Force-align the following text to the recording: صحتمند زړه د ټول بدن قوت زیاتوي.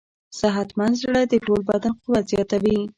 صحتمند 0.39 0.95
زړه 1.01 1.21
د 1.31 1.33
ټول 1.45 1.59
بدن 1.69 1.93
قوت 2.03 2.23
زیاتوي. 2.31 2.79